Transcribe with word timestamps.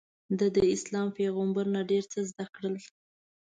ده 0.37 0.45
داسلام 0.57 1.07
پیغمبر 1.19 1.65
نه 1.75 1.81
ډېر 1.91 2.03
څه 2.11 2.19
زده 2.29 2.45
کړل. 2.55 2.75